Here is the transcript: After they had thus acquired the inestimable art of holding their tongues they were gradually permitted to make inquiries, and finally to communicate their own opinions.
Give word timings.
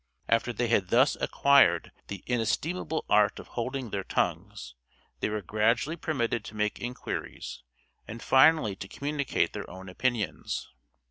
After 0.27 0.51
they 0.51 0.67
had 0.67 0.87
thus 0.87 1.15
acquired 1.21 1.91
the 2.07 2.23
inestimable 2.25 3.05
art 3.07 3.37
of 3.37 3.49
holding 3.49 3.91
their 3.91 4.03
tongues 4.03 4.73
they 5.19 5.29
were 5.29 5.43
gradually 5.43 5.95
permitted 5.95 6.43
to 6.45 6.55
make 6.55 6.79
inquiries, 6.81 7.61
and 8.07 8.19
finally 8.19 8.75
to 8.77 8.87
communicate 8.87 9.53
their 9.53 9.69
own 9.69 9.89
opinions. 9.89 10.71